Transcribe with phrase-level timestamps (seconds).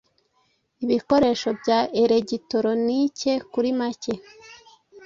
[0.83, 4.13] ibikoresho bya elegitoronike kuri macye